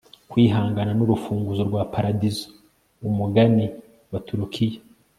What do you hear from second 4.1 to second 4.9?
wa turukiya